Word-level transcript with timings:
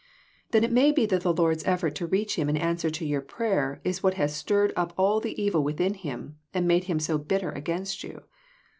"Then 0.49 0.63
it 0.63 0.71
may 0.71 0.91
be 0.91 1.05
that 1.05 1.21
the 1.21 1.31
Lord's 1.31 1.63
effort 1.65 1.93
to 1.97 2.07
reach 2.07 2.33
him 2.35 2.49
in 2.49 2.57
answer 2.57 2.89
to 2.89 3.05
your 3.05 3.21
prayer 3.21 3.79
is 3.83 4.01
what 4.01 4.15
has 4.15 4.35
stirred 4.35 4.73
up 4.75 4.93
all 4.97 5.19
the 5.19 5.39
evil 5.39 5.63
within 5.63 5.93
him, 5.93 6.39
and 6.55 6.67
made 6.67 6.85
him 6.85 6.99
so 6.99 7.19
bitter 7.19 7.51
against 7.51 8.03
you. 8.03 8.23